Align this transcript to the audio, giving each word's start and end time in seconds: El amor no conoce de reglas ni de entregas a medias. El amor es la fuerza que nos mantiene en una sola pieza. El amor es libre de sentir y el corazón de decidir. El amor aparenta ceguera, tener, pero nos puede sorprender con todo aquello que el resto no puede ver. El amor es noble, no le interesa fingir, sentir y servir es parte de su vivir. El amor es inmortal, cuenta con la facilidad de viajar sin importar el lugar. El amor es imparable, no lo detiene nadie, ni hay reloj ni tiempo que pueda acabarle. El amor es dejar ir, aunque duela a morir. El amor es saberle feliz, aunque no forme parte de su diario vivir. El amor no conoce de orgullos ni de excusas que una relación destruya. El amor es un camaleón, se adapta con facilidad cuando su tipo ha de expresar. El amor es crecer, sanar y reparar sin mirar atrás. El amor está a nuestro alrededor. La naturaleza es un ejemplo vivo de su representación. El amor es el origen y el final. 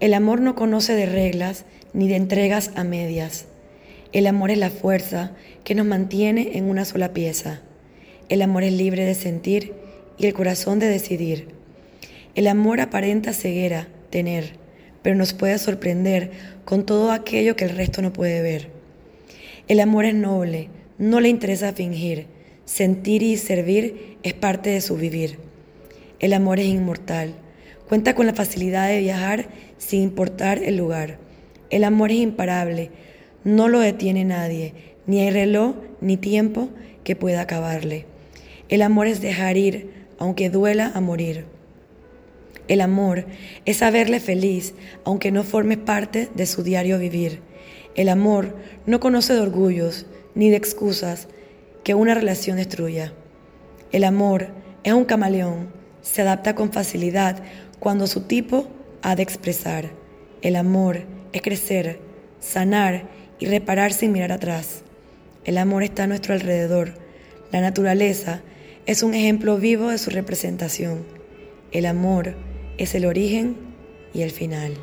El 0.00 0.14
amor 0.14 0.40
no 0.40 0.54
conoce 0.54 0.94
de 0.94 1.06
reglas 1.06 1.64
ni 1.92 2.08
de 2.08 2.16
entregas 2.16 2.72
a 2.74 2.84
medias. 2.84 3.46
El 4.12 4.26
amor 4.26 4.50
es 4.50 4.58
la 4.58 4.70
fuerza 4.70 5.32
que 5.62 5.74
nos 5.74 5.86
mantiene 5.86 6.58
en 6.58 6.64
una 6.64 6.84
sola 6.84 7.12
pieza. 7.12 7.60
El 8.28 8.42
amor 8.42 8.64
es 8.64 8.72
libre 8.72 9.04
de 9.04 9.14
sentir 9.14 9.72
y 10.18 10.26
el 10.26 10.34
corazón 10.34 10.78
de 10.78 10.88
decidir. 10.88 11.48
El 12.34 12.48
amor 12.48 12.80
aparenta 12.80 13.32
ceguera, 13.32 13.88
tener, 14.10 14.52
pero 15.02 15.16
nos 15.16 15.32
puede 15.32 15.58
sorprender 15.58 16.30
con 16.64 16.84
todo 16.84 17.12
aquello 17.12 17.56
que 17.56 17.64
el 17.64 17.76
resto 17.76 18.02
no 18.02 18.12
puede 18.12 18.42
ver. 18.42 18.70
El 19.68 19.80
amor 19.80 20.04
es 20.04 20.14
noble, 20.14 20.68
no 20.98 21.20
le 21.20 21.28
interesa 21.28 21.72
fingir, 21.72 22.26
sentir 22.64 23.22
y 23.22 23.36
servir 23.36 24.16
es 24.22 24.34
parte 24.34 24.70
de 24.70 24.80
su 24.80 24.96
vivir. 24.96 25.38
El 26.18 26.32
amor 26.32 26.58
es 26.58 26.66
inmortal, 26.66 27.34
cuenta 27.88 28.14
con 28.14 28.26
la 28.26 28.34
facilidad 28.34 28.88
de 28.88 29.00
viajar 29.00 29.48
sin 29.78 30.02
importar 30.02 30.62
el 30.62 30.76
lugar. 30.76 31.18
El 31.70 31.84
amor 31.84 32.10
es 32.10 32.18
imparable, 32.18 32.90
no 33.44 33.68
lo 33.68 33.80
detiene 33.80 34.24
nadie, 34.24 34.74
ni 35.06 35.20
hay 35.20 35.30
reloj 35.30 35.76
ni 36.00 36.16
tiempo 36.16 36.70
que 37.02 37.16
pueda 37.16 37.42
acabarle. 37.42 38.06
El 38.68 38.82
amor 38.82 39.06
es 39.06 39.20
dejar 39.20 39.56
ir, 39.56 39.90
aunque 40.18 40.50
duela 40.50 40.90
a 40.94 41.00
morir. 41.00 41.44
El 42.66 42.80
amor 42.80 43.26
es 43.66 43.78
saberle 43.78 44.20
feliz, 44.20 44.74
aunque 45.04 45.30
no 45.30 45.44
forme 45.44 45.76
parte 45.76 46.30
de 46.34 46.46
su 46.46 46.62
diario 46.62 46.98
vivir. 46.98 47.40
El 47.94 48.08
amor 48.08 48.56
no 48.86 49.00
conoce 49.00 49.34
de 49.34 49.40
orgullos 49.40 50.06
ni 50.34 50.48
de 50.48 50.56
excusas 50.56 51.28
que 51.82 51.94
una 51.94 52.14
relación 52.14 52.56
destruya. 52.56 53.12
El 53.92 54.04
amor 54.04 54.48
es 54.82 54.94
un 54.94 55.04
camaleón, 55.04 55.68
se 56.04 56.22
adapta 56.22 56.54
con 56.54 56.70
facilidad 56.70 57.42
cuando 57.80 58.06
su 58.06 58.20
tipo 58.20 58.68
ha 59.02 59.16
de 59.16 59.22
expresar. 59.22 59.90
El 60.42 60.54
amor 60.54 61.06
es 61.32 61.42
crecer, 61.42 61.98
sanar 62.38 63.08
y 63.40 63.46
reparar 63.46 63.92
sin 63.92 64.12
mirar 64.12 64.30
atrás. 64.30 64.82
El 65.44 65.58
amor 65.58 65.82
está 65.82 66.04
a 66.04 66.06
nuestro 66.06 66.34
alrededor. 66.34 66.94
La 67.50 67.60
naturaleza 67.60 68.42
es 68.86 69.02
un 69.02 69.14
ejemplo 69.14 69.56
vivo 69.58 69.88
de 69.88 69.98
su 69.98 70.10
representación. 70.10 71.04
El 71.72 71.86
amor 71.86 72.34
es 72.78 72.94
el 72.94 73.06
origen 73.06 73.56
y 74.12 74.22
el 74.22 74.30
final. 74.30 74.74